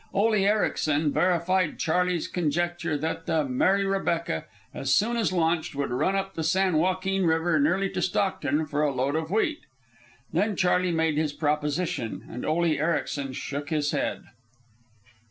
Ole 0.15 0.33
Ericsen 0.33 1.11
verified 1.13 1.77
Charley's 1.77 2.27
conjecture 2.27 2.97
that 2.97 3.27
the 3.27 3.45
Mary 3.45 3.85
Rebecca, 3.85 4.45
as 4.73 4.95
soon 4.95 5.15
as 5.15 5.31
launched, 5.31 5.75
would 5.75 5.91
run 5.91 6.15
up 6.15 6.33
the 6.33 6.41
San 6.43 6.77
Joaquin 6.77 7.23
River 7.23 7.59
nearly 7.59 7.87
to 7.91 8.01
Stockton 8.01 8.65
for 8.65 8.81
a 8.81 8.91
load 8.91 9.15
of 9.15 9.29
wheat. 9.29 9.59
Then 10.33 10.55
Charley 10.55 10.91
made 10.91 11.17
his 11.19 11.33
proposition, 11.33 12.25
and 12.27 12.43
Ole 12.43 12.65
Ericsen 12.75 13.33
shook 13.33 13.69
his 13.69 13.91
head. 13.91 14.23